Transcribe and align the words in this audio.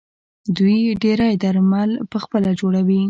دوی 0.57 0.79
ډیری 1.01 1.31
درمل 1.43 1.91
پخپله 2.11 2.51
جوړوي. 2.59 2.99